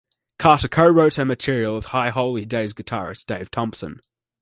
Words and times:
Carter 0.39 0.67
co-wrote 0.67 1.17
her 1.17 1.25
material 1.25 1.75
with 1.75 1.85
High 1.85 2.09
Holy 2.09 2.43
Days 2.43 2.73
guitarist 2.73 3.27
Dave 3.27 3.51
Thompson. 3.51 4.01